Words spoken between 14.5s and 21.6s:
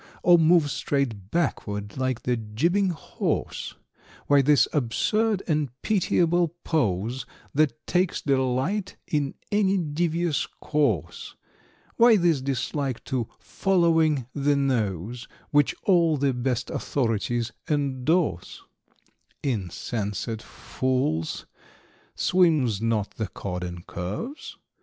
nose' `Which all the best authorities endorse?"= Insensate fools.